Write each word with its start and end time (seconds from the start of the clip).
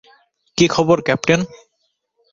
কী 0.57 0.65
খবর, 0.67 0.97
ক্যাপ্টেন? 1.01 1.39